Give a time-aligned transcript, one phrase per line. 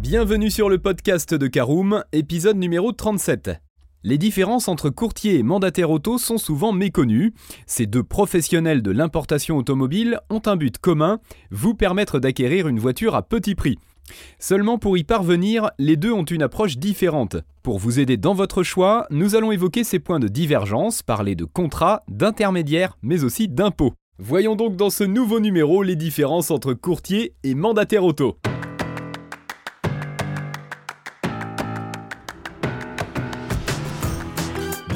[0.00, 3.50] Bienvenue sur le podcast de Caroom, épisode numéro 37.
[4.02, 7.34] Les différences entre courtier et mandataire auto sont souvent méconnues.
[7.66, 13.14] Ces deux professionnels de l'importation automobile ont un but commun, vous permettre d'acquérir une voiture
[13.14, 13.78] à petit prix.
[14.38, 17.36] Seulement pour y parvenir, les deux ont une approche différente.
[17.62, 21.44] Pour vous aider dans votre choix, nous allons évoquer ces points de divergence, parler de
[21.44, 23.92] contrats, d'intermédiaires, mais aussi d'impôts.
[24.18, 28.38] Voyons donc dans ce nouveau numéro les différences entre courtier et mandataire auto.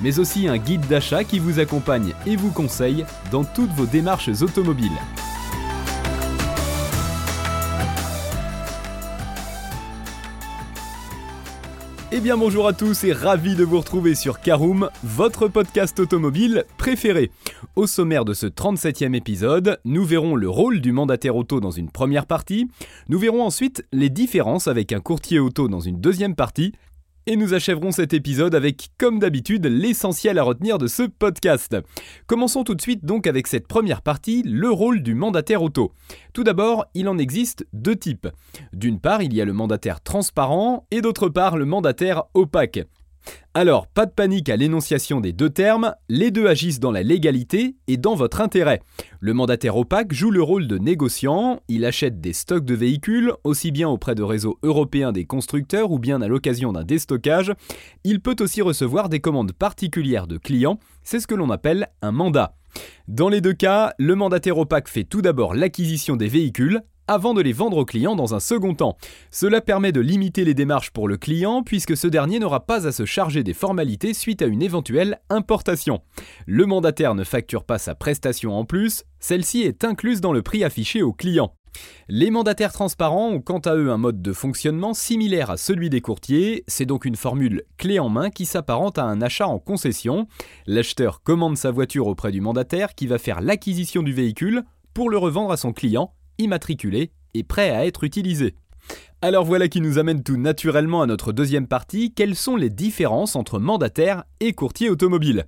[0.00, 4.30] mais aussi un guide d'achat qui vous accompagne et vous conseille dans toutes vos démarches
[4.40, 4.90] automobiles.
[12.14, 16.66] Eh bien bonjour à tous et ravi de vous retrouver sur Caroom, votre podcast automobile
[16.76, 17.30] préféré.
[17.74, 21.90] Au sommaire de ce 37e épisode, nous verrons le rôle du mandataire auto dans une
[21.90, 22.68] première partie,
[23.08, 26.74] nous verrons ensuite les différences avec un courtier auto dans une deuxième partie,
[27.26, 31.76] et nous achèverons cet épisode avec, comme d'habitude, l'essentiel à retenir de ce podcast.
[32.26, 35.92] Commençons tout de suite donc avec cette première partie, le rôle du mandataire auto.
[36.32, 38.28] Tout d'abord, il en existe deux types.
[38.72, 42.80] D'une part, il y a le mandataire transparent et d'autre part, le mandataire opaque.
[43.54, 47.76] Alors, pas de panique à l'énonciation des deux termes, les deux agissent dans la légalité
[47.86, 48.80] et dans votre intérêt.
[49.20, 53.70] Le mandataire opaque joue le rôle de négociant, il achète des stocks de véhicules, aussi
[53.70, 57.52] bien auprès de réseaux européens des constructeurs ou bien à l'occasion d'un déstockage.
[58.04, 62.12] Il peut aussi recevoir des commandes particulières de clients, c'est ce que l'on appelle un
[62.12, 62.54] mandat.
[63.08, 66.80] Dans les deux cas, le mandataire opaque fait tout d'abord l'acquisition des véhicules,
[67.12, 68.96] avant de les vendre au client dans un second temps.
[69.30, 72.92] Cela permet de limiter les démarches pour le client puisque ce dernier n'aura pas à
[72.92, 76.00] se charger des formalités suite à une éventuelle importation.
[76.46, 80.64] Le mandataire ne facture pas sa prestation en plus, celle-ci est incluse dans le prix
[80.64, 81.54] affiché au client.
[82.08, 86.00] Les mandataires transparents ont quant à eux un mode de fonctionnement similaire à celui des
[86.00, 90.28] courtiers, c'est donc une formule clé en main qui s'apparente à un achat en concession.
[90.66, 95.18] L'acheteur commande sa voiture auprès du mandataire qui va faire l'acquisition du véhicule pour le
[95.18, 98.54] revendre à son client immatriculé et prêt à être utilisé.
[99.24, 103.36] Alors voilà qui nous amène tout naturellement à notre deuxième partie, quelles sont les différences
[103.36, 105.46] entre mandataires et courtiers automobiles?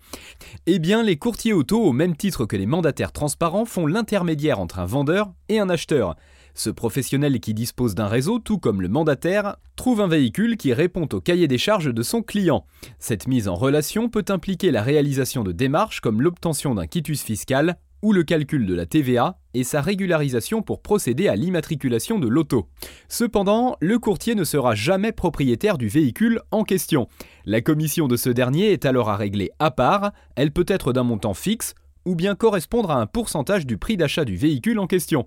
[0.66, 4.78] Eh bien les courtiers auto, au même titre que les mandataires transparents, font l'intermédiaire entre
[4.78, 6.14] un vendeur et un acheteur.
[6.54, 11.08] Ce professionnel qui dispose d'un réseau, tout comme le mandataire, trouve un véhicule qui répond
[11.12, 12.64] au cahier des charges de son client.
[13.00, 17.76] Cette mise en relation peut impliquer la réalisation de démarches comme l'obtention d'un quitus fiscal
[18.04, 22.68] ou le calcul de la TVA et sa régularisation pour procéder à l'immatriculation de l'auto.
[23.08, 27.08] Cependant, le courtier ne sera jamais propriétaire du véhicule en question.
[27.46, 31.02] La commission de ce dernier est alors à régler à part, elle peut être d'un
[31.02, 35.26] montant fixe ou bien correspondre à un pourcentage du prix d'achat du véhicule en question.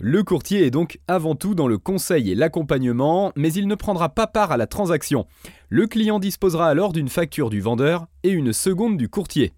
[0.00, 4.08] Le courtier est donc avant tout dans le conseil et l'accompagnement, mais il ne prendra
[4.08, 5.26] pas part à la transaction.
[5.68, 9.52] Le client disposera alors d'une facture du vendeur et une seconde du courtier.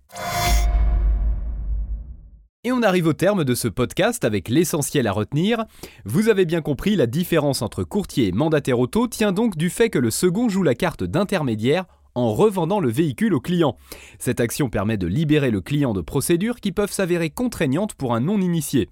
[2.68, 5.64] Et on arrive au terme de ce podcast avec l'essentiel à retenir.
[6.04, 9.88] Vous avez bien compris, la différence entre courtier et mandataire auto tient donc du fait
[9.88, 13.78] que le second joue la carte d'intermédiaire en revendant le véhicule au client.
[14.18, 18.20] Cette action permet de libérer le client de procédures qui peuvent s'avérer contraignantes pour un
[18.20, 18.90] non-initié.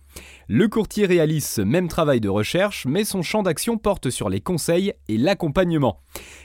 [0.49, 4.41] Le courtier réalise ce même travail de recherche, mais son champ d'action porte sur les
[4.41, 6.01] conseils et l'accompagnement.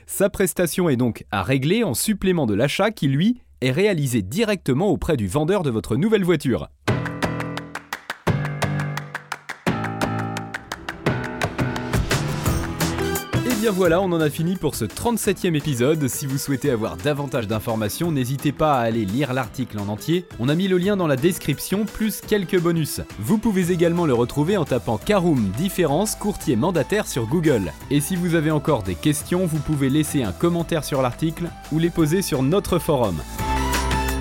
[0.05, 4.87] Sa prestation est donc à régler en supplément de l'achat qui, lui, est réalisé directement
[4.87, 6.67] auprès du vendeur de votre nouvelle voiture.
[13.61, 16.07] Bien voilà, on en a fini pour ce 37e épisode.
[16.07, 20.25] Si vous souhaitez avoir davantage d'informations, n'hésitez pas à aller lire l'article en entier.
[20.39, 23.01] On a mis le lien dans la description, plus quelques bonus.
[23.19, 27.71] Vous pouvez également le retrouver en tapant Caroom Différence Courtier Mandataire sur Google.
[27.91, 31.77] Et si vous avez encore des questions, vous pouvez laisser un commentaire sur l'article ou
[31.77, 33.21] les poser sur notre forum.